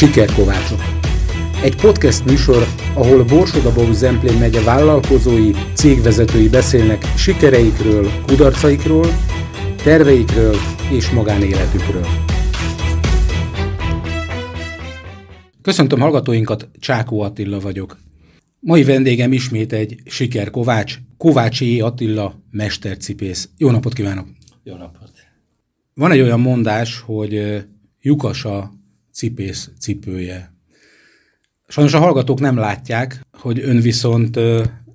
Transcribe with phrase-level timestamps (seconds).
[0.00, 0.80] Sikerkovácsok.
[1.62, 9.06] Egy podcast műsor, ahol Borsodabó Zemplén megye vállalkozói, cégvezetői beszélnek sikereikről, kudarcaikról,
[9.82, 10.56] terveikről
[10.90, 12.06] és magánéletükről.
[15.62, 17.98] Köszöntöm hallgatóinkat, Csákó Attila vagyok.
[18.60, 23.48] Mai vendégem ismét egy siker Kovács, Kovácsi Attila mestercipész.
[23.56, 24.26] Jó napot kívánok!
[24.62, 25.12] Jó napot!
[25.94, 27.64] Van egy olyan mondás, hogy
[28.00, 28.78] lyukas a
[29.12, 30.54] cipész cipője.
[31.68, 34.38] Sajnos a hallgatók nem látják, hogy ön viszont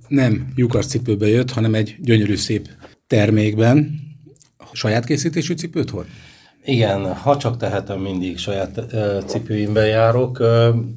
[0.07, 2.69] nem lyukas cipőbe jött, hanem egy gyönyörű szép
[3.07, 3.99] termékben.
[4.71, 6.07] Saját készítésű cipőt hord?
[6.65, 8.81] Igen, ha csak tehetem, mindig saját
[9.25, 10.37] cipőimben járok.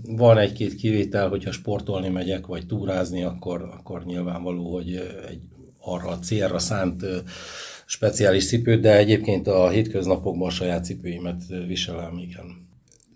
[0.02, 4.94] Van egy-két kivétel, hogyha sportolni megyek, vagy túrázni, akkor, akkor nyilvánvaló, hogy
[5.28, 5.40] egy
[5.80, 7.04] arra a célra szánt
[7.86, 12.67] speciális cipőt, de egyébként a hétköznapokban a saját cipőimet viselem, igen.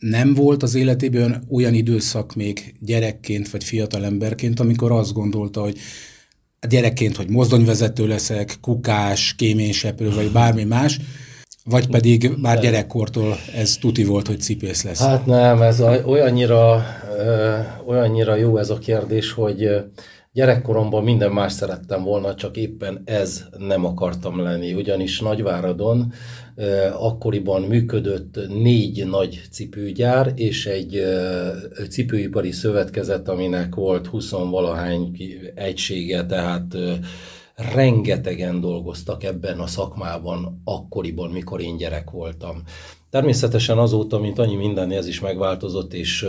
[0.02, 5.76] Nem volt az életében olyan időszak még gyerekként vagy fiatalemberként, amikor azt gondolta, hogy
[6.68, 11.00] gyerekként, hogy mozdonyvezető leszek, kukás, kéményseprő vagy bármi más,
[11.64, 15.00] vagy pedig már gyerekkortól ez tuti volt, hogy cipész lesz?
[15.00, 16.84] Hát nem, ez olyannyira,
[17.86, 19.68] olyannyira jó ez a kérdés, hogy
[20.34, 26.12] Gyerekkoromban minden más szerettem volna, csak éppen ez nem akartam lenni, ugyanis Nagyváradon
[26.98, 31.02] akkoriban működött négy nagy cipőgyár és egy
[31.90, 35.16] cipőipari szövetkezet, aminek volt 20 valahány
[35.54, 36.76] egysége, tehát
[37.74, 42.62] rengetegen dolgoztak ebben a szakmában akkoriban, mikor én gyerek voltam.
[43.10, 46.26] Természetesen azóta, mint annyi minden, ez is megváltozott, és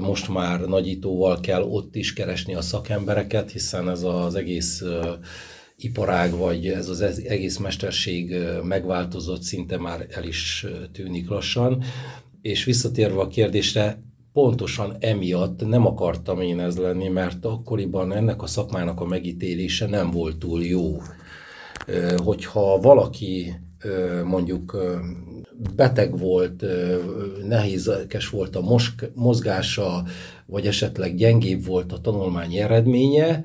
[0.00, 4.82] most már nagyítóval kell ott is keresni a szakembereket, hiszen ez az egész
[5.80, 11.82] iparág, vagy ez az egész mesterség megváltozott, szinte már el is tűnik lassan.
[12.42, 14.02] És visszatérve a kérdésre,
[14.32, 20.10] pontosan emiatt nem akartam én ez lenni, mert akkoriban ennek a szakmának a megítélése nem
[20.10, 20.96] volt túl jó.
[22.16, 23.54] Hogyha valaki
[24.24, 24.76] mondjuk
[25.76, 26.64] beteg volt,
[27.46, 28.78] nehézkes volt a
[29.14, 30.04] mozgása,
[30.46, 33.44] vagy esetleg gyengébb volt a tanulmányi eredménye,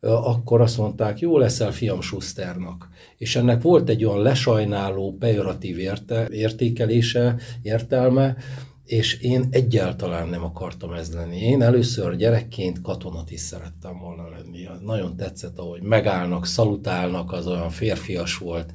[0.00, 2.88] akkor azt mondták, jó leszel fiam Schusternak.
[3.16, 8.36] És ennek volt egy olyan lesajnáló, pejoratív érte, értékelése, értelme,
[8.84, 11.36] és én egyáltalán nem akartam ez lenni.
[11.36, 14.68] Én először gyerekként katonat is szerettem volna lenni.
[14.84, 18.72] Nagyon tetszett, ahogy megállnak, szalutálnak, az olyan férfias volt.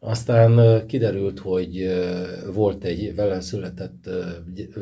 [0.00, 1.88] Aztán kiderült, hogy
[2.54, 4.08] volt egy vele született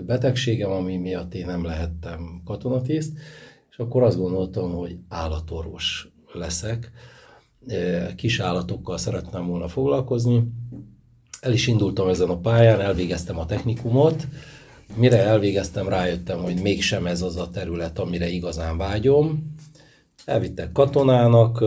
[0.07, 3.13] betegségem, ami miatt én nem lehettem katonatiszt,
[3.77, 6.91] és akkor azt gondoltam, hogy állatorvos leszek.
[8.17, 10.53] Kis állatokkal szerettem volna foglalkozni.
[11.41, 14.27] El is indultam ezen a pályán, elvégeztem a technikumot.
[14.95, 19.55] Mire elvégeztem, rájöttem, hogy mégsem ez az a terület, amire igazán vágyom.
[20.25, 21.65] Elvittek katonának,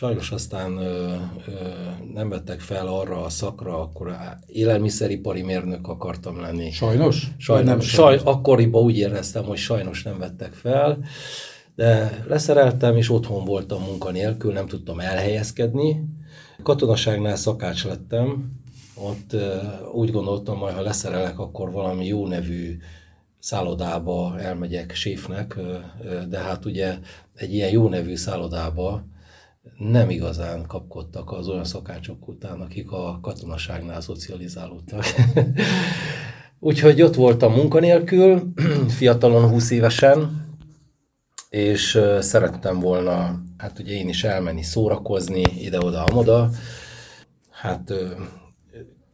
[0.00, 1.14] Sajnos aztán ö,
[1.46, 1.52] ö,
[2.14, 4.16] nem vettek fel arra a szakra, akkor
[4.46, 6.70] élelmiszeripari mérnök akartam lenni.
[6.70, 7.26] Sajnos?
[7.38, 7.66] Sajnos.
[7.66, 10.98] Nem saj, akkoriban úgy éreztem, hogy sajnos nem vettek fel,
[11.74, 16.04] de leszereltem, és otthon voltam munkanélkül, nem tudtam elhelyezkedni.
[16.62, 18.52] Katonaságnál szakács lettem,
[18.94, 19.56] ott ö,
[19.92, 22.78] úgy gondoltam, hogy ha leszerelek, akkor valami jó nevű
[23.38, 25.58] szállodába elmegyek séfnek,
[26.28, 26.98] de hát ugye
[27.34, 29.04] egy ilyen jó nevű szállodába
[29.78, 35.04] nem igazán kapkodtak az olyan szakácsok után, akik a katonaságnál szocializálódtak.
[36.58, 38.52] Úgyhogy ott voltam munkanélkül,
[38.98, 40.48] fiatalon 20 évesen,
[41.50, 46.50] és szerettem volna, hát ugye én is elmenni szórakozni ide-oda, amoda.
[47.50, 47.92] Hát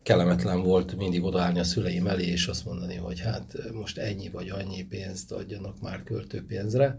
[0.03, 4.49] kellemetlen volt mindig odaállni a szüleim elé, és azt mondani, hogy hát most ennyi vagy
[4.49, 6.97] annyi pénzt adjanak már költőpénzre.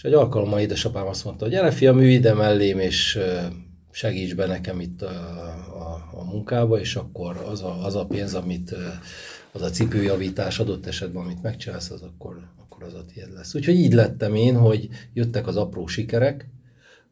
[0.00, 3.18] És egy alkalommal édesapám azt mondta, hogy gyere fiam, ülj ide mellém, és
[3.90, 5.10] segíts be nekem itt a,
[5.78, 8.74] a, a munkába, és akkor az a, az a pénz, amit
[9.52, 13.54] az a cipőjavítás adott esetben, amit megcsinálsz, az akkor, akkor az a tiéd lesz.
[13.54, 16.48] Úgyhogy így lettem én, hogy jöttek az apró sikerek.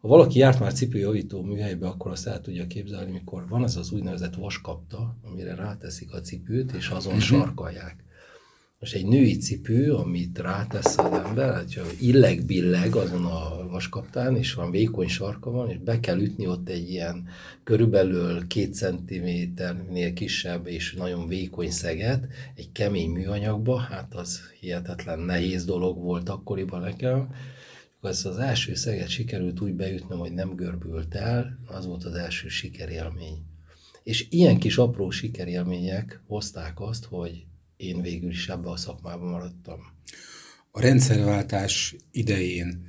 [0.00, 3.92] Ha valaki járt már cipőjavító műhelybe, akkor azt el tudja képzelni, mikor van az az
[3.92, 7.28] úgynevezett vaskapta, amire ráteszik a cipőt, és azon uh-huh.
[7.28, 8.04] sarkalják.
[8.80, 14.70] Most egy női cipő, amit rátesz az ember, hát illeg-billeg azon a vaskaptán, és van
[14.70, 17.28] vékony sarka van, és be kell ütni ott egy ilyen
[17.64, 25.64] körülbelül két centiméternél kisebb és nagyon vékony szeget, egy kemény műanyagba, hát az hihetetlen nehéz
[25.64, 27.34] dolog volt akkoriban nekem.
[28.02, 32.48] Ez az első szeget sikerült úgy beütnöm, hogy nem görbült el, az volt az első
[32.48, 33.42] sikerélmény.
[34.02, 37.47] És ilyen kis apró sikerélmények hozták azt, hogy
[37.78, 39.80] én végül is ebbe a szakmában maradtam.
[40.70, 42.86] A rendszerváltás idején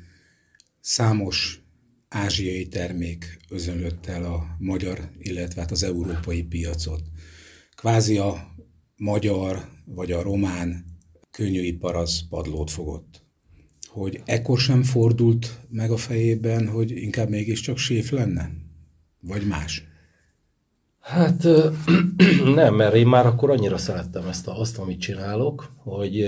[0.79, 1.61] számos
[2.07, 7.01] ázsiai termék özönlött el a magyar, illetve hát az európai piacot.
[7.75, 8.55] Kvázi a
[8.95, 10.85] magyar vagy a román
[11.31, 13.27] könnyűipar az padlót fogott.
[13.87, 18.51] Hogy ekkor sem fordult meg a fejében, hogy inkább mégiscsak séf lenne?
[19.19, 19.83] Vagy más?
[21.09, 21.47] Hát
[22.55, 26.21] nem, mert én már akkor annyira szerettem ezt a, azt, amit csinálok, hogy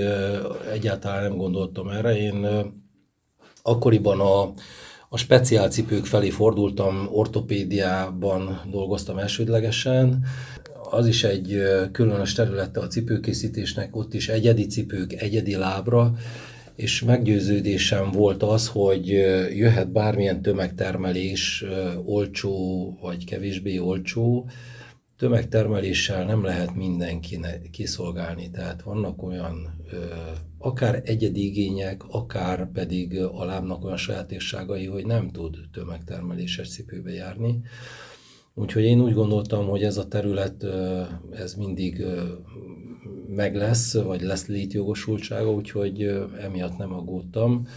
[0.72, 2.18] egyáltalán nem gondoltam erre.
[2.18, 2.48] Én
[3.62, 4.42] akkoriban a,
[5.10, 10.26] a speciálcipők felé fordultam, ortopédiában dolgoztam elsődlegesen,
[10.90, 11.62] az is egy
[11.92, 16.14] különös területe a cipőkészítésnek, ott is egyedi cipők, egyedi lábra,
[16.76, 19.08] és meggyőződésem volt az, hogy
[19.56, 21.66] jöhet bármilyen tömegtermelés,
[22.06, 24.50] olcsó vagy kevésbé olcsó,
[25.18, 29.84] tömegtermeléssel nem lehet mindenkinek kiszolgálni, tehát vannak olyan
[30.58, 37.62] akár egyedi igények, akár pedig a lábnak olyan sajátosságai, hogy nem tud tömegtermeléses cipőbe járni.
[38.54, 40.66] Úgyhogy én úgy gondoltam, hogy ez a terület,
[41.32, 42.06] ez mindig
[43.36, 46.02] meg lesz, vagy lesz létjogosultsága, úgyhogy
[46.42, 47.68] emiatt nem aggódtam.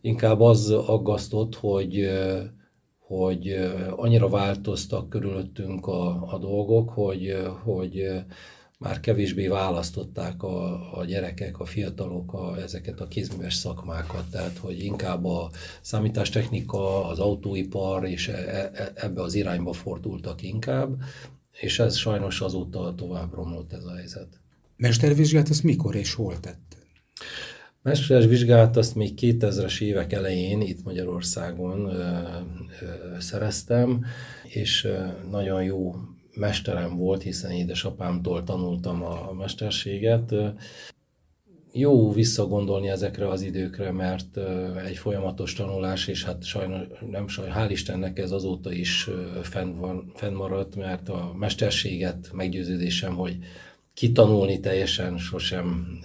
[0.00, 2.08] Inkább az aggasztott, hogy,
[2.98, 3.56] hogy
[3.96, 8.10] annyira változtak körülöttünk a, a dolgok, hogy, hogy
[8.78, 14.84] már kevésbé választották a, a gyerekek, a fiatalok a, ezeket a kézműves szakmákat, tehát hogy
[14.84, 15.50] inkább a
[15.80, 20.96] számítástechnika, az autóipar és e, e, ebbe az irányba fordultak inkább,
[21.60, 24.40] és ez sajnos azóta tovább romlott ez a helyzet.
[24.78, 26.76] Mestervizsgát azt mikor és hol tett?
[27.82, 32.00] Mestervizsgát vizsgát azt még 2000-es évek elején itt Magyarországon ö,
[32.80, 34.04] ö, szereztem,
[34.44, 35.94] és ö, nagyon jó
[36.34, 40.34] mesterem volt, hiszen édesapámtól tanultam a mesterséget.
[41.72, 44.36] Jó visszagondolni ezekre az időkre, mert
[44.86, 49.10] egy folyamatos tanulás, és hát sajnos, nem sajnos, hál' Istennek ez azóta is
[49.42, 53.38] fenn van, fennmaradt, mert a mesterséget meggyőződésem, hogy
[53.98, 55.98] kitanulni teljesen sosem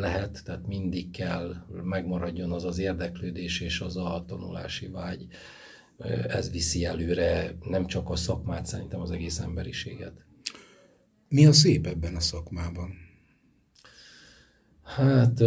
[0.00, 5.26] lehet, tehát mindig kell megmaradjon az az érdeklődés és az a tanulási vágy
[6.28, 10.12] ez viszi előre nem csak a szakmát, szerintem az egész emberiséget.
[11.28, 12.90] Mi a szép ebben a szakmában?
[14.82, 15.40] Hát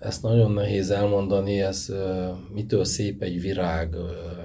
[0.00, 1.92] ezt nagyon nehéz elmondani, ez
[2.52, 3.96] mitől szép egy virág,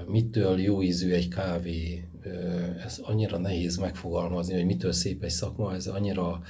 [0.06, 2.05] mitől jó ízű egy kávé,
[2.84, 6.40] ez annyira nehéz megfogalmazni, hogy mitől szép egy szakma, ez annyira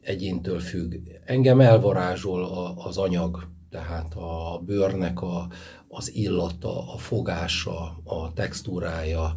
[0.00, 0.94] egyéntől függ.
[1.24, 5.48] Engem elvarázsol az anyag, tehát a bőrnek a,
[5.88, 9.34] az illata, a fogása, a textúrája,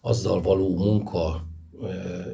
[0.00, 1.44] azzal való munka,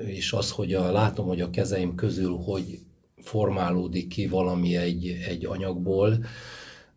[0.07, 2.79] és az, hogy a, látom, hogy a kezeim közül hogy
[3.17, 6.19] formálódik ki valami egy, egy anyagból,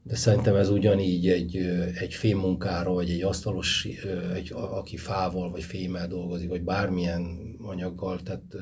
[0.09, 1.56] de szerintem ez ugyanígy egy,
[2.00, 3.88] egy fémmunkára, vagy egy asztalos,
[4.35, 8.56] egy, aki fával, vagy fémmel dolgozik, vagy bármilyen anyaggal, tehát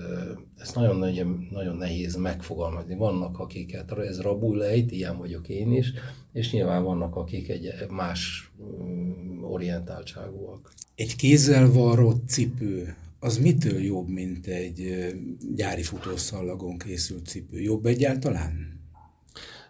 [0.58, 2.96] ez nagyon, nagyon, nagyon nehéz megfogalmazni.
[2.96, 5.94] Vannak, akiket ez rabul lejt, ilyen vagyok én is,
[6.34, 10.72] és nyilván vannak, akik egy más mm, orientáltságúak.
[10.96, 15.14] Egy kézzel varrott cipő, az mitől jobb, mint egy
[15.56, 17.62] gyári futószallagon készült cipő?
[17.62, 18.76] Jobb egyáltalán?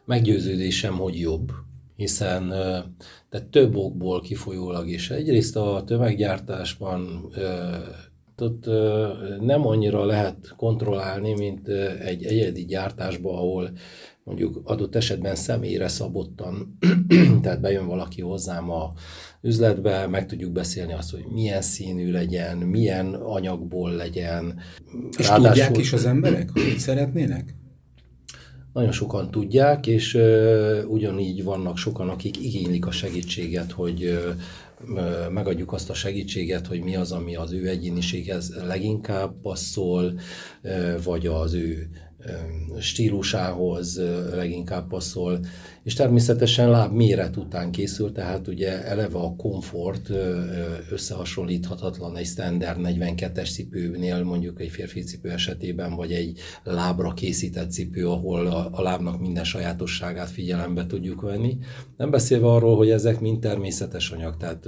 [0.05, 1.51] Meggyőződésem, hogy jobb,
[1.97, 2.49] hiszen
[3.29, 5.09] de több okból kifolyólag is.
[5.09, 7.31] Egyrészt a tömeggyártásban
[8.37, 8.65] ott
[9.39, 11.67] nem annyira lehet kontrollálni, mint
[11.99, 13.71] egy egyedi gyártásban, ahol
[14.23, 16.77] mondjuk adott esetben személyre szabottan,
[17.41, 18.93] tehát bejön valaki hozzám a
[19.41, 24.59] üzletbe, meg tudjuk beszélni azt, hogy milyen színű legyen, milyen anyagból legyen.
[25.17, 27.55] És Ráadásul, tudják is az emberek, hogy szeretnének?
[28.77, 35.73] Nagyon sokan tudják, és uh, ugyanígy vannak sokan, akik igénylik a segítséget, hogy uh, megadjuk
[35.73, 40.19] azt a segítséget, hogy mi az, ami az ő egyéniséghez leginkább passzol,
[41.03, 41.89] vagy az ő
[42.79, 44.01] stílusához
[44.33, 45.39] leginkább passzol,
[45.83, 50.09] és természetesen láb méret után készül, tehát ugye eleve a komfort
[50.91, 58.07] összehasonlíthatatlan egy standard 42-es cipőnél, mondjuk egy férfi cipő esetében, vagy egy lábra készített cipő,
[58.07, 61.57] ahol a, a lábnak minden sajátosságát figyelembe tudjuk venni.
[61.97, 64.67] Nem beszélve arról, hogy ezek mind természetes anyag, tehát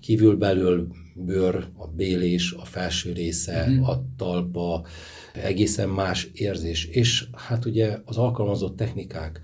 [0.00, 3.82] kívül-belül bőr, a bélés, a felső része, mm.
[3.82, 4.86] a talpa,
[5.34, 6.84] egészen más érzés.
[6.84, 9.40] És hát ugye az alkalmazott technikák,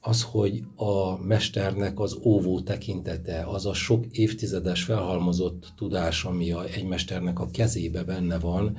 [0.00, 6.64] az, hogy a mesternek az óvó tekintete, az a sok évtizedes felhalmozott tudás, ami a,
[6.64, 8.78] egy mesternek a kezébe benne van,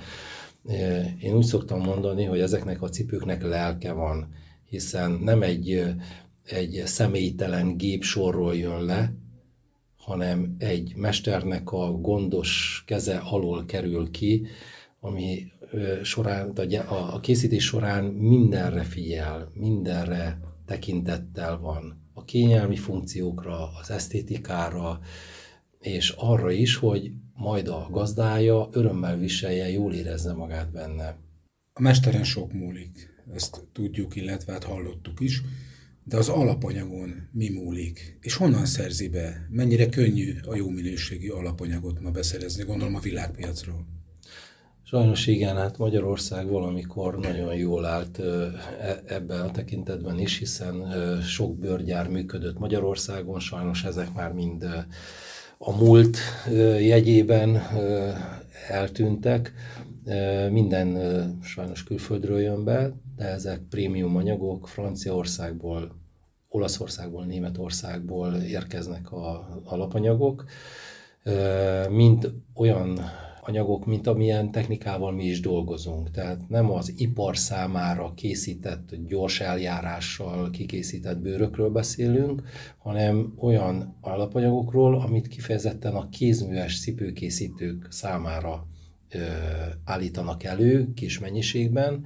[1.20, 4.28] Én úgy szoktam mondani, hogy ezeknek a cipőknek lelke van,
[4.70, 5.84] hiszen nem egy,
[6.44, 9.14] egy személytelen gép sorról jön le,
[10.08, 14.48] hanem egy mesternek a gondos keze alól kerül ki,
[15.00, 15.52] ami
[16.04, 16.50] során,
[16.88, 22.02] a készítés során mindenre figyel, mindenre tekintettel van.
[22.14, 25.00] A kényelmi funkciókra, az esztétikára,
[25.80, 31.18] és arra is, hogy majd a gazdája örömmel viselje, jól érezze magát benne.
[31.74, 35.42] A mesteren sok múlik, ezt tudjuk, illetve hát hallottuk is,
[36.08, 38.18] de az alapanyagon mi múlik?
[38.22, 39.48] És honnan szerzi be?
[39.50, 43.86] Mennyire könnyű a jó minőségű alapanyagot ma beszerezni, gondolom a világpiacról?
[44.84, 51.58] Sajnos igen, hát Magyarország valamikor nagyon jól állt e, ebben a tekintetben is, hiszen sok
[51.58, 54.64] bőrgyár működött Magyarországon, sajnos ezek már mind
[55.58, 56.18] a múlt
[56.80, 57.62] jegyében
[58.68, 59.54] eltűntek.
[60.52, 60.98] Minden
[61.42, 65.96] sajnos külföldről jön be, de ezek prémium anyagok Franciaországból,
[66.50, 70.46] Olaszországból, Németországból érkeznek a alapanyagok,
[71.90, 73.00] mint olyan
[73.42, 76.12] anyagok, mint amilyen technikával mi is dolgozunk.
[76.12, 82.42] Tehát nem az ipar számára készített, gyors eljárással kikészített bőrökről beszélünk,
[82.78, 88.68] hanem olyan alapanyagokról, amit kifejezetten a kézműves cipőkészítők számára
[89.86, 92.06] állítanak elő kis mennyiségben,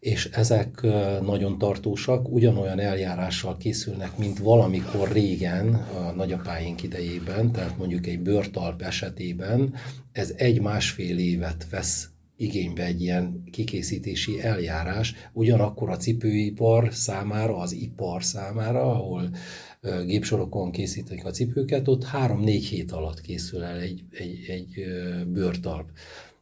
[0.00, 0.80] és ezek
[1.22, 8.82] nagyon tartósak, ugyanolyan eljárással készülnek, mint valamikor régen, a nagyapáink idejében, tehát mondjuk egy bőrtalp
[8.82, 9.74] esetében,
[10.12, 18.24] ez egy-másfél évet vesz igénybe egy ilyen kikészítési eljárás, ugyanakkor a cipőipar számára, az ipar
[18.24, 19.30] számára, ahol
[20.06, 24.84] gépsorokon készítik a cipőket, ott három-négy hét alatt készül el egy, egy, egy
[25.26, 25.88] bőrtalp.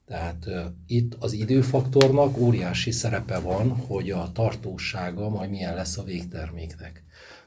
[0.06, 6.02] Tehát uh, itt az időfaktornak óriási szerepe van, hogy a tartósága majd milyen lesz a
[6.02, 7.02] végterméknek.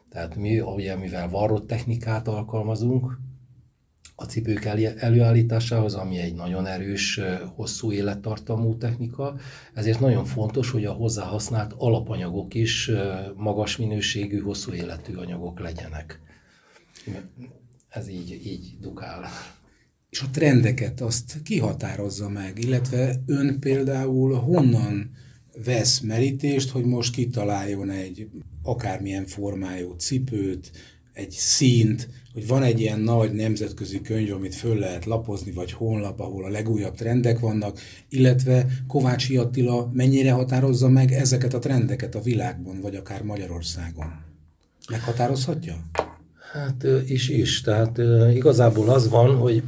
[0.10, 3.20] Tehát mi, ugye, mivel varrott technikát alkalmazunk
[4.20, 4.66] a cipők
[4.98, 7.20] előállításához, ami egy nagyon erős,
[7.56, 9.36] hosszú élettartamú technika,
[9.74, 12.92] ezért nagyon fontos, hogy a hozzáhasznált alapanyagok is
[13.36, 16.20] magas minőségű, hosszú életű anyagok legyenek.
[17.90, 19.26] Ez így, így dukál
[20.10, 25.12] és a trendeket azt kihatározza meg, illetve ön például honnan
[25.64, 28.30] vesz merítést, hogy most kitaláljon egy
[28.64, 30.72] akármilyen formájú cipőt,
[31.14, 36.20] egy színt, hogy van egy ilyen nagy nemzetközi könyv, amit föl lehet lapozni, vagy honlap,
[36.20, 37.80] ahol a legújabb trendek vannak,
[38.10, 44.06] illetve Kovácsi Attila mennyire határozza meg ezeket a trendeket a világban, vagy akár Magyarországon?
[44.90, 45.76] Meghatározhatja?
[46.52, 47.62] Hát is is.
[47.62, 47.98] Tehát
[48.34, 49.64] igazából az van, hogy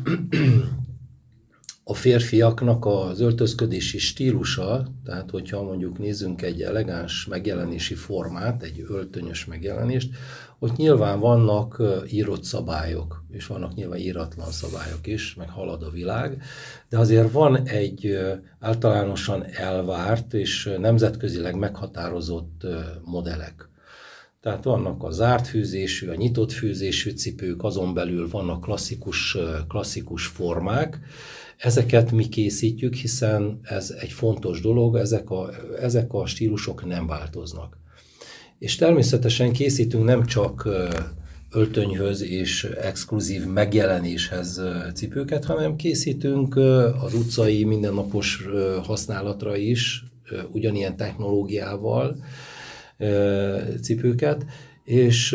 [1.89, 9.45] a férfiaknak az öltözködési stílusa, tehát hogyha mondjuk nézzünk egy elegáns megjelenési formát, egy öltönyös
[9.45, 10.09] megjelenést,
[10.59, 16.41] ott nyilván vannak írott szabályok, és vannak nyilván íratlan szabályok is, meg halad a világ,
[16.89, 18.17] de azért van egy
[18.59, 22.65] általánosan elvárt és nemzetközileg meghatározott
[23.03, 23.69] modellek.
[24.41, 30.99] Tehát vannak a zárt fűzésű, a nyitott fűzésű cipők, azon belül vannak klasszikus, klasszikus formák.
[31.59, 35.49] Ezeket mi készítjük, hiszen ez egy fontos dolog, ezek a,
[35.79, 37.77] ezek a stílusok nem változnak.
[38.59, 40.69] És természetesen készítünk nem csak
[41.51, 44.61] öltönyhöz és exkluzív megjelenéshez
[44.93, 46.55] cipőket, hanem készítünk
[47.01, 48.45] az utcai mindennapos
[48.83, 50.03] használatra is
[50.51, 52.23] ugyanilyen technológiával,
[53.81, 54.45] cipőket,
[54.83, 55.29] és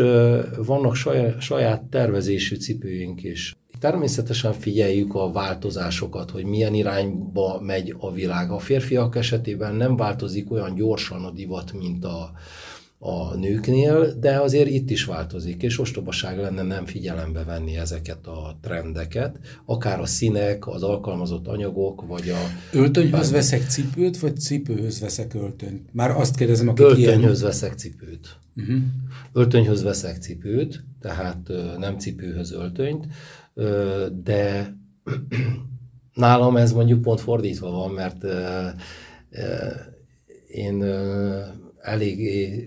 [0.57, 0.95] vannak
[1.41, 3.55] saját tervezésű cipőink is.
[3.79, 8.51] Természetesen figyeljük a változásokat, hogy milyen irányba megy a világ.
[8.51, 12.33] A férfiak esetében nem változik olyan gyorsan a divat, mint a,
[12.99, 18.59] a nőknél, de azért itt is változik, és ostobaság lenne nem figyelembe venni ezeket a
[18.63, 22.39] trendeket, akár a színek, az alkalmazott anyagok, vagy a...
[22.73, 23.41] Öltönyhöz bár...
[23.41, 25.89] veszek cipőt, vagy cipőhöz veszek öltönyt?
[25.93, 27.51] Már azt kérdezem, aki Öltönyhöz ilyen...
[27.51, 28.37] veszek cipőt.
[28.57, 28.77] Uh-huh.
[29.33, 33.07] Öltönyhöz veszek cipőt, tehát nem cipőhöz öltönyt,
[34.23, 34.75] de
[36.15, 38.25] nálam ez mondjuk pont fordítva van, mert
[40.49, 40.83] én
[41.81, 42.19] elég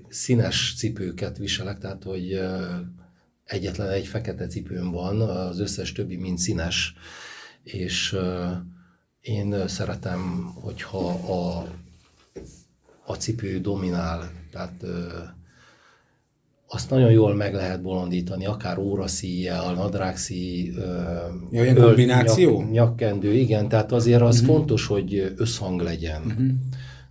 [0.10, 2.40] színes cipőket viselek, tehát hogy
[3.44, 6.94] egyetlen egy fekete cipőm van, az összes többi mind színes,
[7.64, 8.18] és
[9.22, 11.68] én szeretem, hogyha a,
[13.06, 14.84] a cipő dominál, tehát
[16.68, 20.74] azt nagyon jól meg lehet bolondítani, akár óraszíjjel, nadrágszíj,
[21.52, 22.60] ja, kombináció?
[22.60, 24.56] Nyak, nyakkendő, igen, tehát azért az uh-huh.
[24.56, 26.22] fontos, hogy összhang legyen.
[26.26, 26.48] Uh-huh.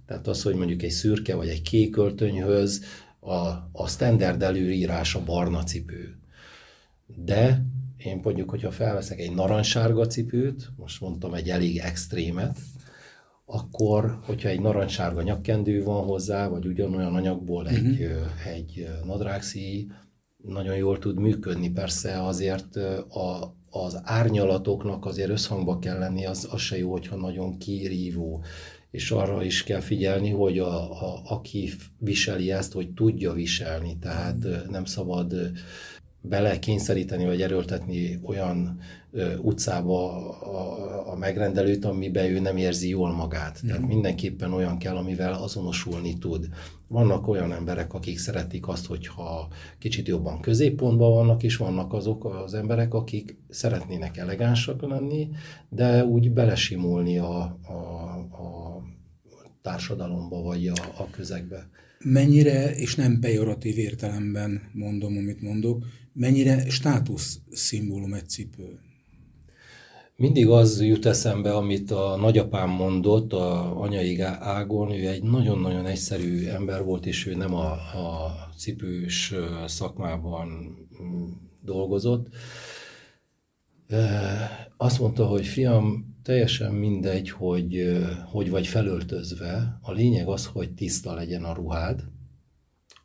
[0.07, 2.85] Tehát az, hogy mondjuk egy szürke vagy egy kék öltönyhöz
[3.21, 3.37] a,
[3.73, 6.19] a standard előírás a barna cipő.
[7.25, 7.63] De
[7.97, 12.59] én mondjuk, hogyha felveszek egy narancssárga cipőt, most mondtam egy elég extrémet,
[13.47, 18.47] akkor, hogyha egy narancssárga nyakkendő van hozzá, vagy ugyanolyan anyagból egy, uh-huh.
[18.47, 19.87] egy nadrágszíj,
[20.37, 21.71] nagyon jól tud működni.
[21.71, 22.77] Persze azért
[23.09, 28.45] a, az árnyalatoknak azért összhangba kell lenni, az, az se jó, hogyha nagyon kirívó.
[28.91, 33.97] És arra is kell figyelni, hogy a, a, aki viseli ezt, hogy tudja viselni.
[34.01, 35.35] Tehát nem szabad
[36.21, 38.81] bele kényszeríteni vagy erőltetni olyan
[39.41, 43.61] utcába a, a megrendelőt, amiben ő nem érzi jól magát.
[43.65, 43.67] Mm.
[43.67, 43.91] Tehát mhm.
[43.91, 46.49] mindenképpen olyan kell, amivel azonosulni tud.
[46.89, 52.55] Vannak olyan emberek, akik szeretik azt, hogyha kicsit jobban középpontban vannak, és vannak azok az
[52.55, 55.29] emberek, akik szeretnének elegánsak lenni,
[55.69, 57.73] de úgy belesimulni a, a,
[58.43, 58.83] a
[59.63, 61.69] társadalomba vagy a, a közegbe.
[61.99, 68.79] Mennyire, és nem pejoratív értelemben mondom, amit mondok, mennyire státusz szimbólum egy cipő?
[70.19, 76.47] Mindig az jut eszembe, amit a nagyapám mondott a anyai ágon, ő egy nagyon-nagyon egyszerű
[76.47, 79.35] ember volt, és ő nem a, a cipős
[79.67, 80.49] szakmában
[81.03, 81.27] mm,
[81.61, 82.29] dolgozott.
[84.77, 91.15] Azt mondta, hogy fiam, teljesen mindegy, hogy hogy vagy felöltözve, a lényeg az, hogy tiszta
[91.15, 92.05] legyen a ruhád,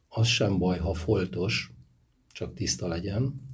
[0.07, 1.71] az sem baj, ha foltos,
[2.31, 3.49] csak tiszta legyen,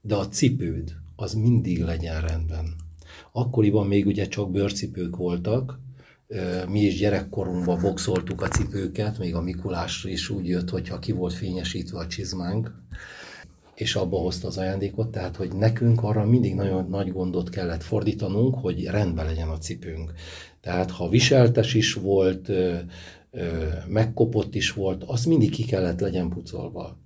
[0.00, 2.86] de a cipőd az mindig legyen rendben.
[3.32, 5.80] Akkoriban még ugye csak bőrcipők voltak,
[6.68, 11.32] mi is gyerekkorunkban boxoltuk a cipőket, még a Mikulás is úgy jött, hogyha ki volt
[11.32, 12.72] fényesítve a csizmánk,
[13.74, 18.54] és abba hozta az ajándékot, tehát hogy nekünk arra mindig nagyon nagy gondot kellett fordítanunk,
[18.54, 20.12] hogy rendben legyen a cipőnk.
[20.60, 22.50] Tehát ha viseltes is volt,
[23.88, 26.98] megkopott is volt, azt mindig ki kellett legyen pucolva.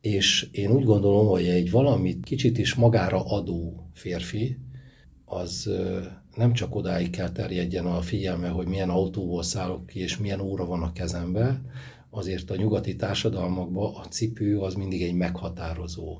[0.00, 4.58] És én úgy gondolom, hogy egy valamit kicsit is magára adó férfi,
[5.26, 5.70] az
[6.34, 10.64] nem csak odáig kell terjedjen a figyelme, hogy milyen autóból szállok ki, és milyen óra
[10.64, 11.60] van a kezembe,
[12.10, 16.18] azért a nyugati társadalmakban a cipő az mindig egy meghatározó.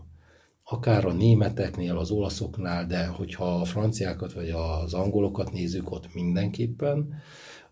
[0.62, 7.14] Akár a németeknél, az olaszoknál, de hogyha a franciákat vagy az angolokat nézzük, ott mindenképpen,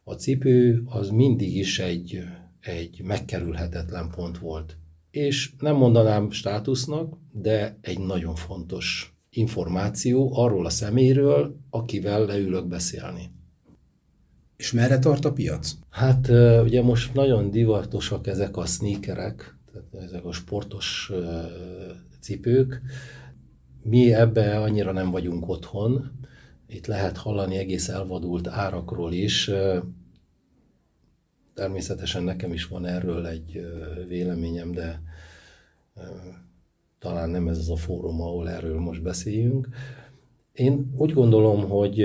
[0.04, 2.24] a cipő az mindig is egy,
[2.60, 4.76] egy megkerülhetetlen pont volt
[5.14, 13.30] és nem mondanám státusznak, de egy nagyon fontos információ arról a szeméről, akivel leülök beszélni.
[14.56, 15.72] És merre tart a piac?
[15.90, 16.28] Hát
[16.62, 21.12] ugye most nagyon divatosak ezek a sneakerek, tehát ezek a sportos
[22.20, 22.80] cipők.
[23.82, 26.12] Mi ebbe annyira nem vagyunk otthon.
[26.66, 29.50] Itt lehet hallani egész elvadult árakról is.
[31.54, 33.66] Természetesen nekem is van erről egy
[34.08, 35.02] véleményem, de
[37.04, 39.68] talán nem ez az a fórum, ahol erről most beszéljünk.
[40.52, 42.00] Én úgy gondolom, hogy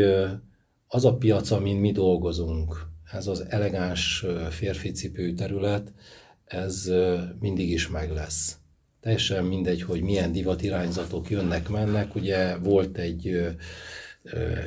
[0.87, 5.93] az a piac, amin mi dolgozunk, ez az elegáns férfi cipő terület,
[6.45, 6.91] ez
[7.39, 8.57] mindig is meg lesz.
[9.01, 12.15] Teljesen mindegy, hogy milyen divatirányzatok jönnek-mennek.
[12.15, 13.39] Ugye volt egy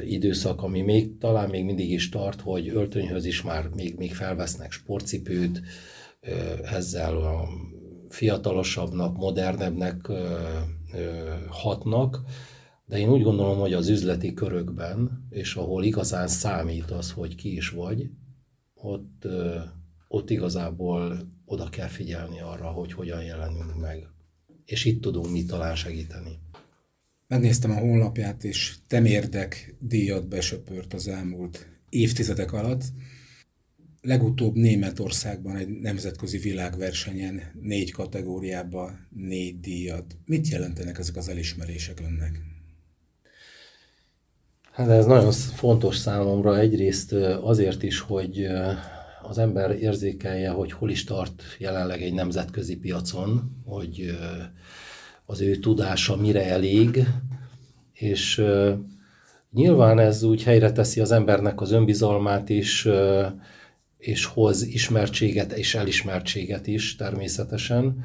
[0.06, 4.72] időszak, ami még talán még mindig is tart, hogy öltönyhöz is már még, még felvesznek
[4.72, 5.60] sportcipőt,
[6.62, 7.48] ezzel a
[8.12, 10.08] fiatalosabbnak, modernebbnek
[11.48, 12.20] hatnak,
[12.86, 17.56] de én úgy gondolom, hogy az üzleti körökben, és ahol igazán számít az, hogy ki
[17.56, 18.10] is vagy,
[18.74, 19.26] ott,
[20.08, 24.08] ott igazából oda kell figyelni arra, hogy hogyan jelenünk meg.
[24.64, 26.38] És itt tudunk mi talán segíteni.
[27.28, 32.82] Megnéztem a honlapját, és temérdek díjat besöpört az elmúlt évtizedek alatt.
[34.04, 40.16] Legutóbb Németországban egy nemzetközi világversenyen négy kategóriában négy díjat.
[40.24, 42.40] Mit jelentenek ezek az elismerések önnek?
[44.72, 47.12] Hát ez nagyon fontos számomra egyrészt
[47.42, 48.46] azért is, hogy
[49.22, 54.16] az ember érzékelje, hogy hol is tart jelenleg egy nemzetközi piacon, hogy
[55.26, 57.04] az ő tudása mire elég,
[57.92, 58.44] és
[59.52, 62.88] nyilván ez úgy helyre teszi az embernek az önbizalmát is,
[64.02, 68.04] és hoz ismertséget és elismertséget is természetesen.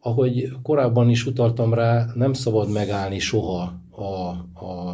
[0.00, 4.02] Ahogy korábban is utaltam rá, nem szabad megállni soha a,
[4.64, 4.88] a,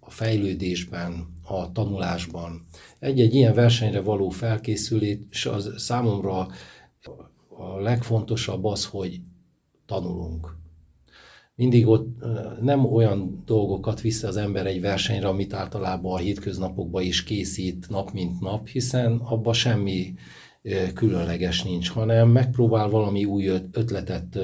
[0.00, 2.66] a fejlődésben, a tanulásban.
[2.98, 6.48] Egy-egy ilyen versenyre való felkészülés az számomra
[7.48, 9.20] a legfontosabb az, hogy
[9.86, 10.56] tanulunk.
[11.54, 12.06] Mindig ott
[12.60, 18.10] nem olyan dolgokat vissza az ember egy versenyre, amit általában a hétköznapokban is készít nap
[18.10, 20.14] mint nap, hiszen abban semmi
[20.94, 24.38] különleges nincs, hanem megpróbál valami új ötletet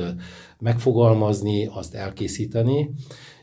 [0.59, 2.91] megfogalmazni, azt elkészíteni,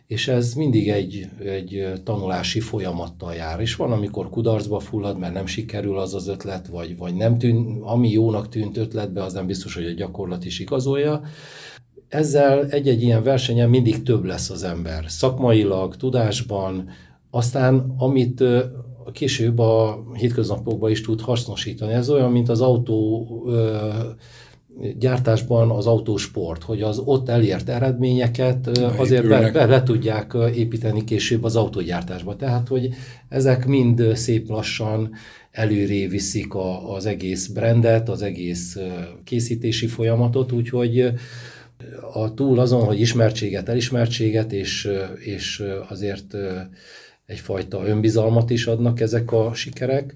[0.08, 3.60] és ez mindig egy, egy tanulási folyamattal jár.
[3.60, 7.82] És van, amikor kudarcba fullad, mert nem sikerül az az ötlet, vagy, vagy nem tűn,
[7.82, 11.21] ami jónak tűnt ötletbe, az nem biztos, hogy a gyakorlat is igazolja.
[12.08, 15.06] Ezzel egy-egy ilyen versenyen mindig több lesz az ember.
[15.08, 16.89] Szakmailag, tudásban,
[17.30, 18.44] aztán amit
[19.12, 21.94] később a hétköznapokban is tud hasznosítani.
[21.94, 23.28] Ez olyan, mint az autó
[25.00, 31.44] gyártásban az autósport, hogy az ott elért eredményeket azért be, be le tudják építeni később
[31.44, 32.36] az autógyártásba.
[32.36, 32.89] Tehát, hogy
[33.30, 35.12] ezek mind szép lassan
[35.52, 38.78] előré viszik a, az egész brandet, az egész
[39.24, 41.13] készítési folyamatot, úgyhogy
[42.13, 46.36] a túl azon, hogy ismertséget, elismertséget, és, és azért
[47.26, 50.13] egyfajta önbizalmat is adnak ezek a sikerek,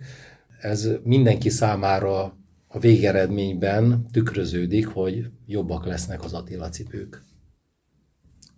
[0.61, 7.21] ez mindenki számára a végeredményben tükröződik, hogy jobbak lesznek az Attila cipők.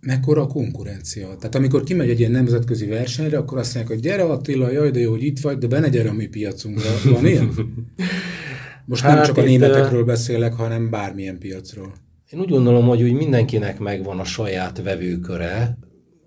[0.00, 1.26] Mekkora a konkurencia?
[1.26, 5.00] Tehát amikor kimegy egy ilyen nemzetközi versenyre, akkor azt mondják, hogy gyere Attila, jaj, de
[5.00, 6.90] jó, hogy itt vagy, de be ne gyere a mi piacunkra.
[7.04, 7.50] Van ilyen?
[8.84, 11.92] Most hát nem csak a németekről beszélek, hanem bármilyen piacról.
[12.32, 15.78] Én úgy gondolom, hogy úgy mindenkinek megvan a saját vevőköre.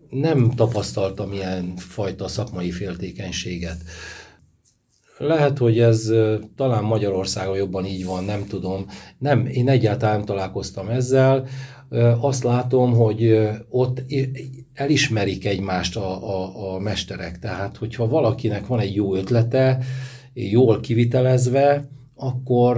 [0.10, 3.78] Nem tapasztaltam ilyen fajta szakmai féltékenységet.
[5.18, 6.12] Lehet, hogy ez
[6.56, 8.86] talán Magyarországon jobban így van, nem tudom.
[9.18, 11.48] Nem, én egyáltalán nem találkoztam ezzel.
[12.20, 14.04] Azt látom, hogy ott
[14.74, 17.40] elismerik egymást a, a, a mesterek.
[17.40, 19.84] Tehát, hogyha valakinek van egy jó ötlete,
[20.34, 22.78] jól kivitelezve, akkor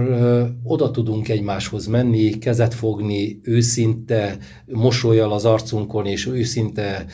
[0.62, 7.06] oda tudunk egymáshoz menni, kezet fogni, őszinte mosolyal az arcunkon, és őszinte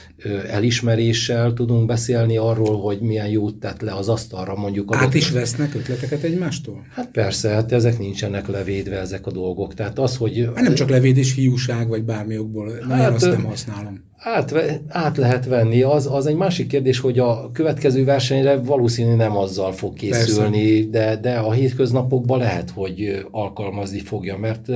[0.48, 4.96] elismeréssel tudunk beszélni arról, hogy milyen jót tett le az asztalra, mondjuk.
[4.96, 6.86] Át is vesznek ötleteket egymástól?
[6.90, 9.74] Hát persze, hát ezek nincsenek levédve, ezek a dolgok.
[9.74, 10.50] Tehát az, hogy...
[10.54, 14.12] Hát nem csak levédés, hiúság, vagy bármi okból, hát, azt nem használom.
[14.24, 14.54] Át,
[14.88, 15.82] át lehet venni.
[15.82, 21.16] Az, az egy másik kérdés, hogy a következő versenyre valószínű nem azzal fog készülni, de,
[21.16, 24.68] de a hétköznapokban lehet, hogy alkalmazni fogja, mert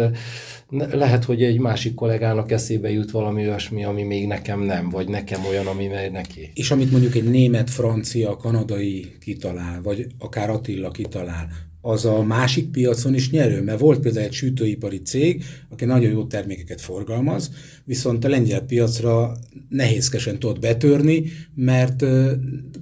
[0.90, 5.40] lehet, hogy egy másik kollégának eszébe jut valami olyasmi, ami még nekem nem, vagy nekem
[5.48, 6.50] olyan, ami megy neki.
[6.54, 11.48] És amit mondjuk egy német, francia, kanadai kitalál, vagy akár Attila kitalál,
[11.88, 16.27] az a másik piacon is nyerő, mert volt például egy sütőipari cég, aki nagyon jó
[16.27, 17.51] termékeket forgalmaz,
[17.85, 19.37] viszont a lengyel piacra
[19.68, 21.24] nehézkesen tudott betörni,
[21.55, 22.05] mert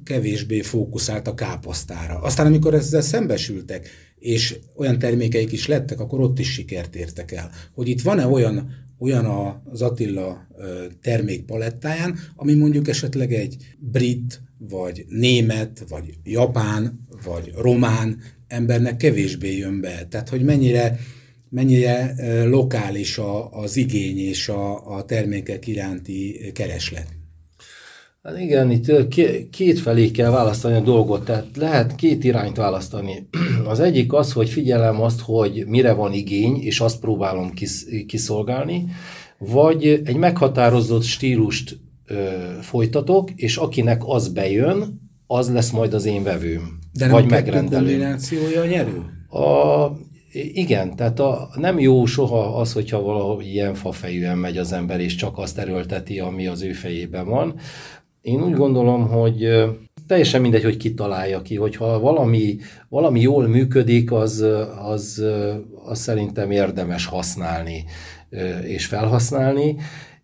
[0.04, 2.18] kevésbé fókuszált a káposztára.
[2.18, 3.88] Aztán amikor ezzel szembesültek,
[4.18, 7.50] és olyan termékeik is lettek, akkor ott is sikert értek el.
[7.74, 9.24] Hogy itt van-e olyan, olyan
[9.64, 10.46] az Attila
[11.02, 19.80] termékpalettáján, ami mondjuk esetleg egy brit, vagy német, vagy japán, vagy román embernek kevésbé jön
[19.80, 20.06] be.
[20.10, 20.98] Tehát, hogy mennyire,
[21.48, 27.06] mennyire lokális a, az igény és a, a termékek iránti kereslet.
[28.22, 29.08] Hát igen, itt
[29.50, 33.28] két felé kell választani a dolgot, tehát lehet két irányt választani.
[33.72, 38.86] Az egyik az, hogy figyelem azt, hogy mire van igény, és azt próbálom kis, kiszolgálni,
[39.38, 41.78] vagy egy meghatározott stílust
[42.60, 46.78] folytatok, és akinek az bejön, az lesz majd az én vevőm.
[46.92, 47.86] De vagy megrendelő.
[47.86, 49.02] kombinációja a nyerő?
[49.28, 49.90] A,
[50.52, 55.14] igen, tehát a, nem jó soha az, hogyha valahogy ilyen fafejűen megy az ember, és
[55.14, 57.54] csak azt erőlteti, ami az ő fejében van.
[58.20, 59.48] Én úgy gondolom, hogy
[60.06, 62.56] teljesen mindegy, hogy ki találja ki, hogyha valami,
[62.88, 64.44] valami jól működik, az,
[64.82, 65.24] az,
[65.84, 67.84] az szerintem érdemes használni
[68.62, 69.76] és felhasználni.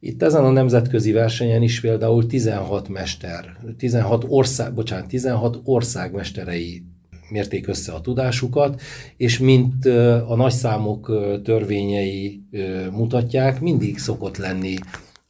[0.05, 6.83] Itt ezen a nemzetközi versenyen is például 16 mester, 16 ország, bocsánat, 16 ország mesterei
[7.31, 8.81] mérték össze a tudásukat,
[9.17, 9.85] és mint
[10.27, 11.13] a nagyszámok
[11.45, 12.43] törvényei
[12.91, 14.75] mutatják, mindig szokott lenni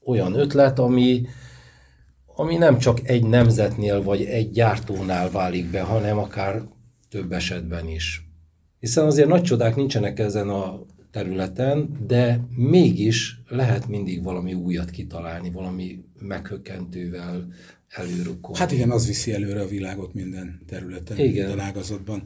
[0.05, 1.27] olyan ötlet, ami,
[2.27, 6.63] ami nem csak egy nemzetnél vagy egy gyártónál válik be, hanem akár
[7.11, 8.27] több esetben is.
[8.79, 10.81] Hiszen azért nagy csodák nincsenek ezen a
[11.13, 17.47] területen, de mégis lehet mindig valami újat kitalálni, valami meghökkentővel
[17.89, 18.59] előrukkolni.
[18.59, 21.47] Hát igen, az viszi előre a világot minden területen, igen.
[21.47, 22.23] minden ágazatban.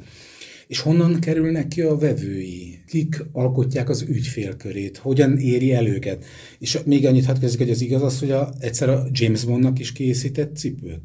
[0.66, 2.78] És honnan kerülnek ki a vevői?
[2.86, 4.96] Kik alkotják az ügyfélkörét?
[4.96, 6.24] Hogyan éri el őket?
[6.58, 9.78] És még annyit hadd kezdjük, hogy az igaz az, hogy a, egyszer a James Bondnak
[9.78, 11.00] is készített cipőt?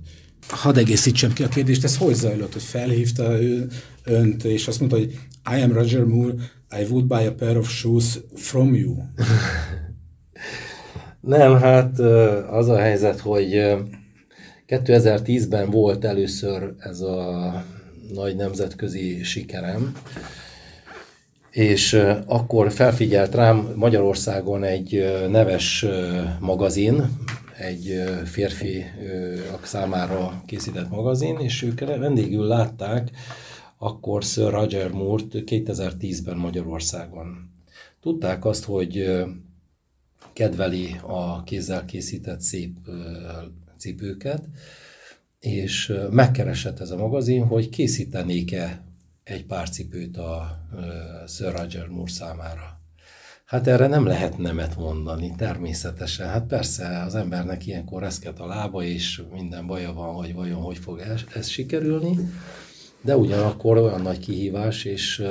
[0.47, 3.67] Hadd egészítsem ki a kérdést, ez hogy zajlott, hogy felhívta ő,
[4.03, 5.11] önt, és azt mondta, hogy
[5.57, 6.33] I am Roger Moore,
[6.79, 8.95] I would buy a pair of shoes from you.
[11.19, 11.99] Nem, hát
[12.49, 13.75] az a helyzet, hogy
[14.67, 17.63] 2010-ben volt először ez a
[18.13, 19.95] nagy nemzetközi sikerem,
[21.51, 21.93] és
[22.25, 25.85] akkor felfigyelt rám Magyarországon egy neves
[26.39, 27.17] magazin,
[27.57, 28.85] egy férfi
[29.63, 33.09] számára készített magazin, és ők vendégül látták
[33.83, 37.49] akkor Sir Roger Moore-t 2010-ben Magyarországon.
[38.01, 39.21] Tudták azt, hogy
[40.33, 42.77] kedveli a kézzel készített szép
[43.77, 44.47] cipőket,
[45.39, 48.83] és megkeresett ez a magazin, hogy készítenék-e
[49.23, 50.59] egy pár cipőt a
[51.27, 52.79] Sir Roger Moore számára.
[53.45, 56.27] Hát erre nem lehet nemet mondani, természetesen.
[56.27, 60.77] Hát persze, az embernek ilyenkor reszket a lába, és minden baja van, hogy vajon hogy
[60.77, 62.17] fog ez, ez sikerülni.
[63.01, 65.23] De ugyanakkor olyan nagy kihívás, és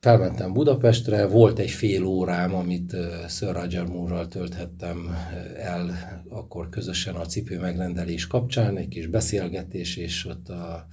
[0.00, 2.96] felmentem Budapestre, volt egy fél órám, amit
[3.28, 5.16] Sir Roger Moore-ral tölthettem
[5.56, 5.90] el,
[6.28, 10.86] akkor közösen a cipő megrendelés kapcsán, egy kis beszélgetés, és ott a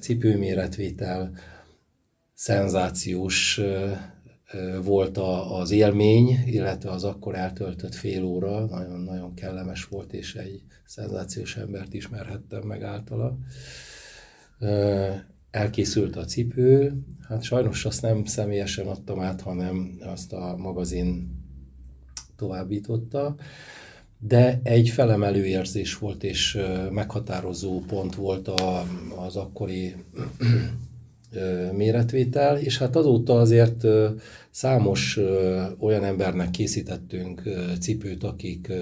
[0.00, 1.30] cipőméretvétel,
[2.34, 3.60] szenzációs
[4.82, 5.18] volt
[5.50, 11.94] az élmény, illetve az akkor eltöltött fél óra, nagyon-nagyon kellemes volt, és egy szenzációs embert
[11.94, 13.38] ismerhettem meg általa.
[15.50, 21.36] Elkészült a cipő, hát sajnos azt nem személyesen adtam át, hanem azt a magazin
[22.36, 23.34] továbbította,
[24.18, 26.58] de egy felemelő érzés volt, és
[26.90, 28.48] meghatározó pont volt
[29.16, 29.94] az akkori
[31.72, 33.84] méretvétel, és hát azóta azért
[34.50, 35.18] számos
[35.78, 37.42] olyan embernek készítettünk
[37.80, 38.72] cipőt, akik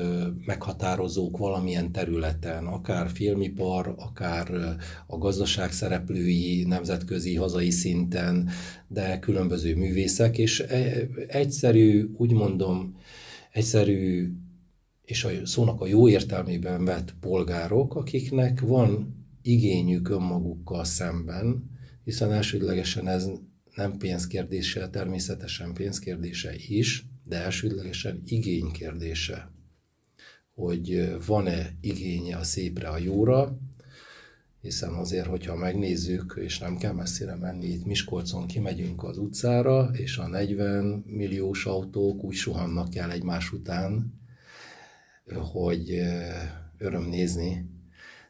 [0.44, 8.48] meghatározók valamilyen területen, akár filmipar, akár a gazdaság szereplői, nemzetközi, hazai szinten,
[8.88, 12.96] de különböző művészek, és e, egyszerű, úgy mondom,
[13.52, 14.30] egyszerű
[15.04, 21.75] és a szónak a jó értelmében vett polgárok, akiknek van igényük önmagukkal szemben,
[22.06, 23.28] hiszen elsődlegesen ez
[23.74, 29.50] nem pénzkérdése, természetesen pénzkérdése is, de elsődlegesen igénykérdése,
[30.54, 33.58] hogy van-e igénye a szépre, a jóra,
[34.60, 40.16] hiszen azért, hogyha megnézzük, és nem kell messzire menni, itt Miskolcon kimegyünk az utcára, és
[40.16, 44.20] a 40 milliós autók úgy suhannak el egymás után,
[45.34, 46.00] hogy
[46.78, 47.75] öröm nézni,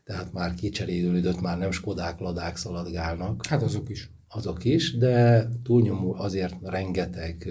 [0.07, 3.47] tehát már kicserélődött, már nem Skodák, Ladák szaladgálnak.
[3.47, 4.11] Hát azok is.
[4.29, 7.49] Azok is, de túlnyomó azért rengeteg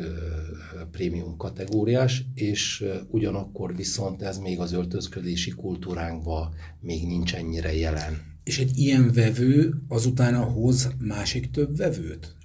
[0.91, 8.21] prémium kategóriás, és ugyanakkor viszont ez még az öltözködési kultúránkban még nincs ennyire jelen.
[8.43, 12.35] És egy ilyen vevő azután hoz másik több vevőt?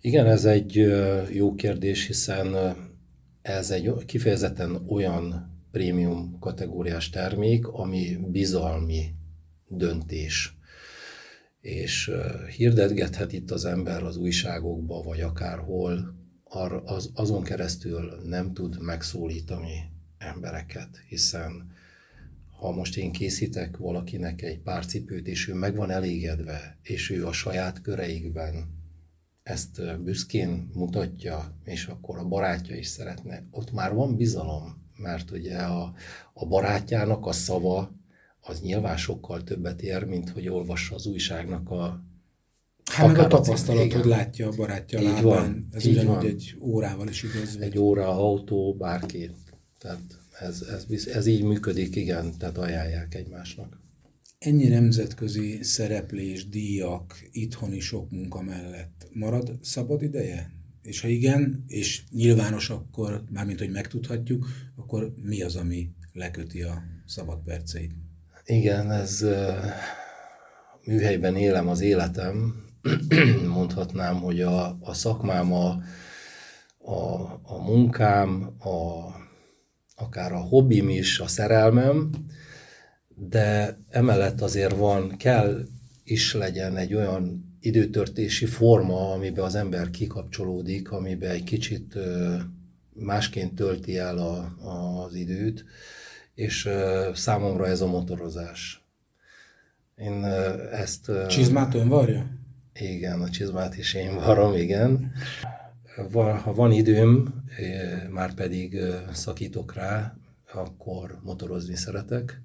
[0.00, 0.86] Igen, ez egy
[1.32, 2.76] jó kérdés, hiszen
[3.42, 9.15] ez egy kifejezetten olyan prémium kategóriás termék, ami bizalmi
[9.68, 10.56] döntés.
[11.60, 12.10] És
[12.56, 16.14] hirdetgethet itt az ember az újságokba, vagy akárhol,
[16.84, 21.74] az, azon keresztül nem tud megszólítani embereket, hiszen
[22.58, 27.26] ha most én készítek valakinek egy pár cipőt, és ő meg van elégedve, és ő
[27.26, 28.74] a saját köreikben
[29.42, 35.58] ezt büszkén mutatja, és akkor a barátja is szeretne, ott már van bizalom, mert ugye
[35.58, 35.94] a,
[36.32, 37.95] a barátjának a szava
[38.46, 42.04] az nyilván sokkal többet ér, mint hogy olvassa az újságnak a
[42.92, 45.22] Hát meg a tapasztalatod látja a barátja így lábán.
[45.22, 46.26] Van, ez ugyanúgy van.
[46.26, 47.56] egy órával is igaz.
[47.60, 49.30] Egy óra, autó, bárki.
[49.78, 50.00] Tehát
[50.40, 53.80] ez, ez, ez így működik, igen, tehát ajánlják egymásnak.
[54.38, 60.50] Ennyi nemzetközi szereplés, díjak, itthoni sok munka mellett marad szabad ideje?
[60.82, 66.82] És ha igen, és nyilvános akkor, mármint hogy megtudhatjuk, akkor mi az, ami leköti a
[67.06, 67.92] szabad perceit?
[68.48, 69.24] Igen, ez
[70.84, 72.64] műhelyben élem az életem.
[73.56, 75.78] Mondhatnám, hogy a, a szakmám, a,
[76.78, 79.06] a, a munkám, a,
[79.96, 82.10] akár a hobbim is, a szerelmem,
[83.08, 85.64] de emellett azért van, kell
[86.04, 91.94] is legyen egy olyan időtörtési forma, amiben az ember kikapcsolódik, amiben egy kicsit
[92.92, 94.56] másként tölti el a,
[95.04, 95.64] az időt,
[96.36, 96.68] és
[97.14, 98.84] számomra ez a motorozás.
[99.96, 100.24] Én
[100.72, 101.10] ezt...
[101.28, 102.26] Csizmát ön varja?
[102.74, 105.12] Igen, a csizmát is én varom, igen.
[106.12, 107.44] Ha van időm,
[108.10, 108.80] már pedig
[109.12, 110.16] szakítok rá,
[110.52, 112.40] akkor motorozni szeretek.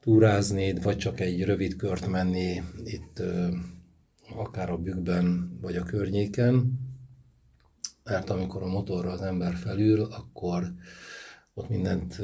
[0.00, 3.22] Túrázni, vagy csak egy rövid kört menni itt
[4.36, 6.78] akár a bükkben, vagy a környéken.
[8.04, 10.72] mert amikor a motorra az ember felül, akkor
[11.60, 12.18] ott mindent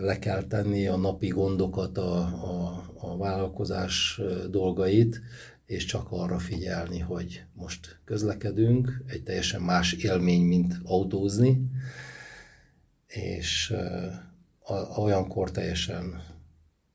[0.00, 5.20] le kell tenni, a napi gondokat, a, a, a vállalkozás dolgait,
[5.66, 11.60] és csak arra figyelni, hogy most közlekedünk, egy teljesen más élmény, mint autózni,
[13.06, 13.74] és
[14.96, 16.22] olyankor teljesen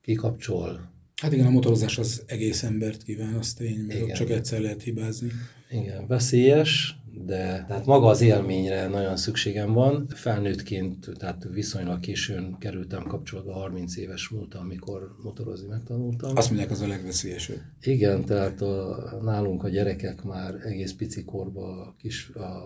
[0.01, 0.91] kikapcsol.
[1.21, 4.15] Hát igen, a motorozás az egész embert kíván, az tény, igen.
[4.15, 5.31] csak egyszer lehet hibázni.
[5.69, 10.07] Igen, veszélyes, de tehát maga az élményre nagyon szükségem van.
[10.07, 16.35] Felnőttként, tehát viszonylag későn kerültem kapcsolatba, 30 éves múltam, amikor motorozni megtanultam.
[16.35, 17.61] Azt mondják, az a legveszélyesebb.
[17.81, 22.63] Igen, tehát a, nálunk a gyerekek már egész pici korban, a kis, a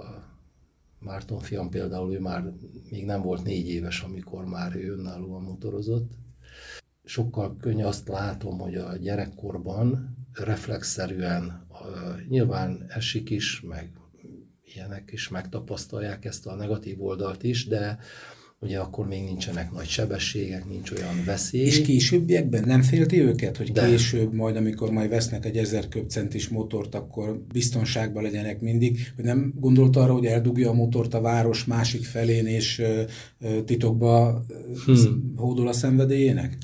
[0.99, 2.53] Márton fiam például, ő már
[2.89, 6.11] még nem volt négy éves, amikor már ő önállóan motorozott.
[7.03, 11.67] Sokkal könnyű azt látom, hogy a gyerekkorban reflexzerűen
[12.29, 13.91] nyilván esik is, meg
[14.79, 17.99] ilyenek is megtapasztalják ezt a negatív oldalt is, de
[18.61, 21.61] ugye akkor még nincsenek nagy sebességek, nincs olyan veszély.
[21.61, 23.87] És későbbiekben nem félti őket, hogy De.
[23.87, 29.53] később majd, amikor majd vesznek egy 1000 köbcentis motort, akkor biztonságban legyenek mindig, hogy nem
[29.55, 32.81] gondolt arra, hogy eldugja a motort a város másik felén, és
[33.65, 34.45] titokba
[34.85, 35.33] hmm.
[35.35, 36.57] hódol a szenvedélyének?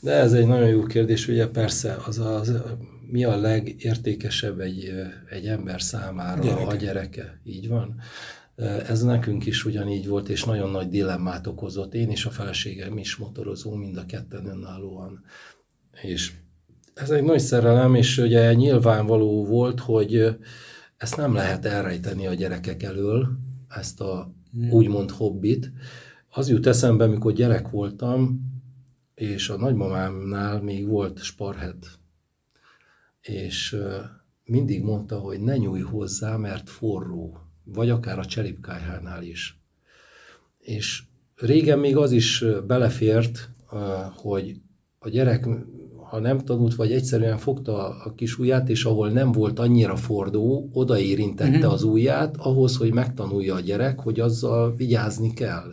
[0.00, 2.52] De ez egy nagyon jó kérdés, ugye persze az az
[3.10, 4.92] mi a legértékesebb egy,
[5.30, 6.66] egy ember számára, gyereke.
[6.66, 7.40] a gyereke.
[7.44, 8.00] Így van.
[8.88, 11.94] Ez nekünk is ugyanígy volt, és nagyon nagy dilemmát okozott.
[11.94, 15.24] Én és a feleségem is motorozunk, mind a ketten önállóan.
[16.02, 16.32] És
[16.94, 20.36] ez egy nagy szerelem, és ugye nyilvánvaló volt, hogy
[20.96, 23.28] ezt nem lehet elrejteni a gyerekek elől,
[23.68, 24.34] ezt a
[24.70, 25.72] úgymond hobbit.
[26.28, 28.40] Az jut eszembe, mikor gyerek voltam,
[29.14, 31.99] és a nagymamámnál még volt sparhet
[33.20, 33.76] és
[34.44, 39.60] mindig mondta, hogy ne nyújj hozzá, mert forró, vagy akár a cseripkájhánál is.
[40.58, 41.02] És
[41.36, 43.50] régen még az is belefért,
[44.14, 44.60] hogy
[44.98, 45.48] a gyerek,
[46.10, 50.70] ha nem tanult, vagy egyszerűen fogta a kis ujját, és ahol nem volt annyira fordó,
[50.72, 51.72] oda érintette uh-huh.
[51.72, 55.72] az ujját, ahhoz, hogy megtanulja a gyerek, hogy azzal vigyázni kell.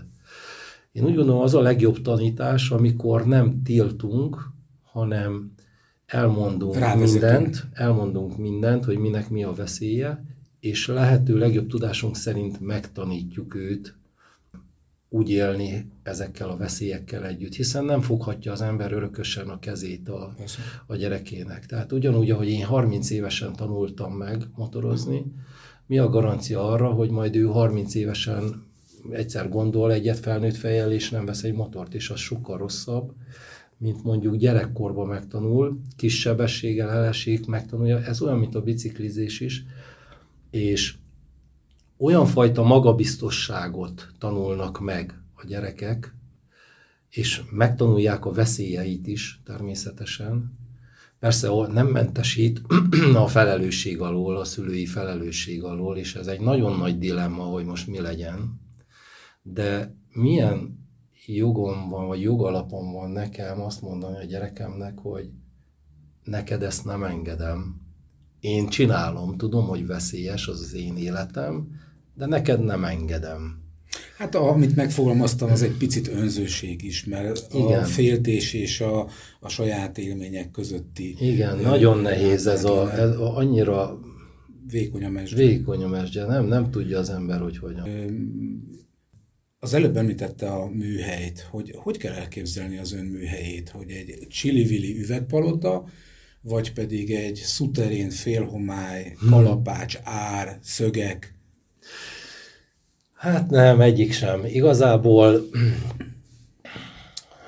[0.91, 4.51] Én úgy gondolom, az a legjobb tanítás, amikor nem tiltunk,
[4.83, 5.53] hanem
[6.07, 10.23] elmondunk mindent, elmondunk mindent, hogy minek mi a veszélye,
[10.59, 13.95] és lehető legjobb tudásunk szerint megtanítjuk őt
[15.09, 20.35] úgy élni ezekkel a veszélyekkel együtt, hiszen nem foghatja az ember örökösen a kezét a,
[20.85, 21.65] a gyerekének.
[21.65, 25.25] Tehát ugyanúgy, ahogy én 30 évesen tanultam meg motorozni,
[25.85, 28.65] mi a garancia arra, hogy majd ő 30 évesen
[29.11, 33.11] egyszer gondol egyet felnőtt fejjel, és nem vesz egy motort, és az sokkal rosszabb,
[33.77, 39.63] mint mondjuk gyerekkorban megtanul, kis sebességgel elesik, megtanulja, ez olyan, mint a biciklizés is,
[40.49, 40.95] és
[41.97, 46.15] olyan fajta magabiztosságot tanulnak meg a gyerekek,
[47.09, 50.57] és megtanulják a veszélyeit is természetesen.
[51.19, 52.61] Persze nem mentesít
[53.23, 57.87] a felelősség alól, a szülői felelősség alól, és ez egy nagyon nagy dilemma, hogy most
[57.87, 58.61] mi legyen.
[59.41, 60.86] De milyen
[61.35, 65.29] jogom van, vagy jogalapom van nekem azt mondani a gyerekemnek, hogy
[66.23, 67.81] neked ezt nem engedem.
[68.39, 71.67] Én csinálom, tudom, hogy veszélyes az az én életem,
[72.13, 73.65] de neked nem engedem.
[74.17, 77.79] Hát amit megfogalmaztam, az egy picit önzőség is, mert Igen.
[77.79, 79.07] a féltés és a,
[79.39, 81.15] a saját élmények közötti...
[81.19, 83.99] Igen, nagyon nehéz ez a, ez a, annyira...
[84.69, 85.45] Vékony a mesdje.
[85.45, 87.87] Vékony a mesdje, nem, nem tudja az ember, hogy hogyan.
[89.59, 94.99] Az előbb említette a műhelyt, hogy hogy kell elképzelni az ön műhelyét, hogy egy csili-vili
[94.99, 95.85] üvegpalota,
[96.41, 99.29] vagy pedig egy szuterén, félhomály, hmm.
[99.29, 101.33] kalapács, ár, szögek?
[103.13, 104.45] Hát nem, egyik sem.
[104.45, 105.49] Igazából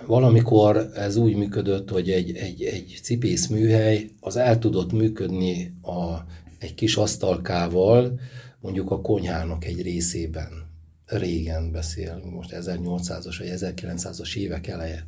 [0.06, 6.16] valamikor ez úgy működött, hogy egy, egy, egy cipész műhely az el tudott működni a,
[6.60, 8.20] egy kis asztalkával,
[8.60, 10.69] mondjuk a konyhának egy részében
[11.10, 15.08] régen beszélünk, most 1800-as vagy 1900-as évek eleje,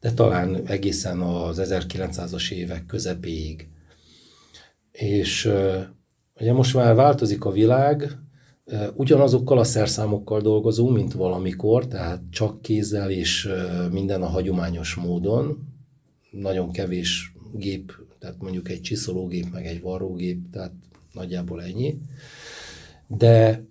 [0.00, 3.68] de talán egészen az 1900-as évek közepéig.
[4.92, 5.52] És
[6.40, 8.18] ugye most már változik a világ,
[8.94, 13.48] ugyanazokkal a szerszámokkal dolgozunk, mint valamikor, tehát csak kézzel és
[13.90, 15.58] minden a hagyományos módon,
[16.30, 20.72] nagyon kevés gép, tehát mondjuk egy csiszológép, meg egy varrógép, tehát
[21.12, 21.98] nagyjából ennyi.
[23.06, 23.64] De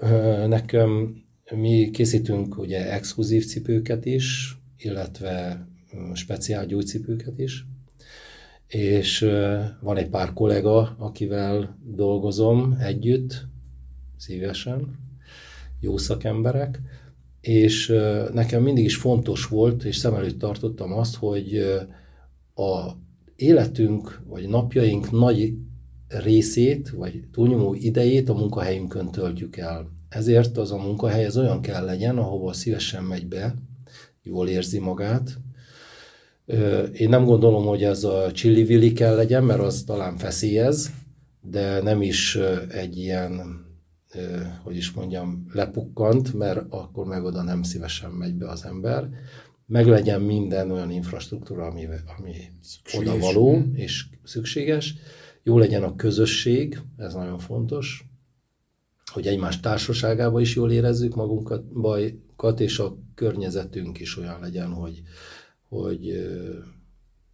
[0.48, 1.22] nekem
[1.56, 5.68] mi készítünk ugye exkluzív cipőket is, illetve
[6.14, 7.66] speciál gyógycipőket is,
[8.68, 9.20] és
[9.82, 13.46] van egy pár kollega, akivel dolgozom együtt,
[14.18, 14.98] szívesen,
[15.80, 16.82] jó szakemberek,
[17.42, 17.88] és
[18.34, 21.58] nekem mindig is fontos volt, és szem előtt tartottam azt, hogy
[22.56, 22.92] a
[23.36, 25.54] életünk, vagy napjaink nagy
[26.08, 29.97] részét, vagy túlnyomó idejét a munkahelyünkön töltjük el.
[30.10, 33.56] Ezért az a munkahely az olyan kell legyen, ahova szívesen megy be,
[34.24, 35.38] jól érzi magát.
[36.94, 40.92] Én nem gondolom, hogy ez a csillivilli kell legyen, mert az talán feszélyez,
[41.42, 42.38] de nem is
[42.70, 43.66] egy ilyen,
[44.64, 49.10] hogy is mondjam, lepukkant, mert akkor meg oda nem szívesen megy be az ember.
[49.66, 51.88] Meg legyen minden olyan infrastruktúra, ami,
[52.18, 52.34] ami
[52.98, 54.96] oda való és szükséges.
[55.44, 58.07] Jó legyen a közösség, ez nagyon fontos,
[59.12, 65.02] hogy egymás társaságában is jól érezzük magunkat, bajkat, és a környezetünk is olyan legyen, hogy,
[65.68, 66.28] hogy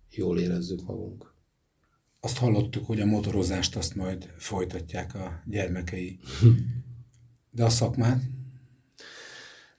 [0.10, 1.34] jól érezzük magunk.
[2.20, 6.20] Azt hallottuk, hogy a motorozást azt majd folytatják a gyermekei.
[7.56, 8.22] De a szakmát?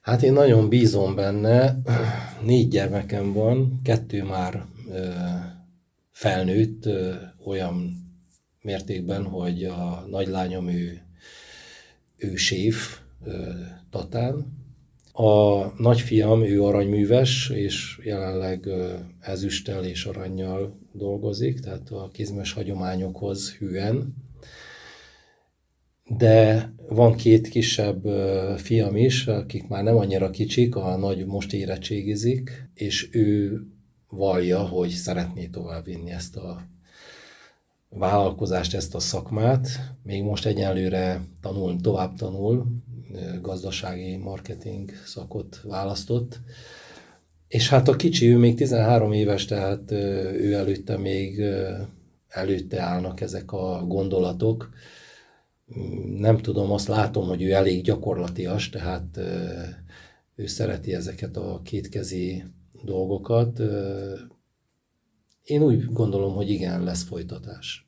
[0.01, 1.81] Hát én nagyon bízom benne.
[2.43, 5.09] Négy gyermekem van, kettő már ö,
[6.11, 7.15] felnőtt ö,
[7.45, 8.05] olyan
[8.61, 11.04] mértékben, hogy a nagylányom ő,
[12.17, 12.99] ő séf
[13.89, 14.63] Tatán,
[15.17, 18.67] a nagyfiam, ő aranyműves, és jelenleg
[19.19, 24.15] ezüsttel és aranyjal dolgozik, tehát a kézmes hagyományokhoz hűen.
[26.17, 28.05] De van két kisebb
[28.57, 33.61] fiam is, akik már nem annyira kicsik, a nagy most érettségizik, és ő
[34.09, 36.61] vallja, hogy szeretné továbbvinni ezt a
[37.97, 39.67] vállalkozást, ezt a szakmát.
[40.03, 42.65] Még most egyenlőre tanul, tovább tanul,
[43.41, 46.39] gazdasági marketing szakot választott.
[47.47, 51.41] És hát a kicsi, ő még 13 éves, tehát ő előtte még
[52.27, 54.69] előtte állnak ezek a gondolatok.
[56.17, 59.19] Nem tudom, azt látom, hogy ő elég gyakorlatias, tehát
[60.35, 62.43] ő szereti ezeket a kétkezi
[62.83, 63.61] dolgokat.
[65.45, 67.87] Én úgy gondolom, hogy igen, lesz folytatás.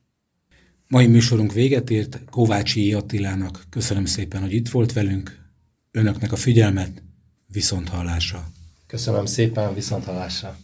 [0.88, 5.46] Mai műsorunk véget ért, Kovácsi Attilának köszönöm szépen, hogy itt volt velünk,
[5.92, 7.04] önöknek a figyelmet,
[7.48, 8.48] viszont hallásra.
[8.88, 10.58] Köszönöm szépen, viszont hallásra.